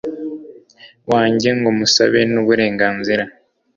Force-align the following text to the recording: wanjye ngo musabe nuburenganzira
wanjye 1.11 1.49
ngo 1.57 1.69
musabe 1.77 2.19
nuburenganzira 2.31 3.23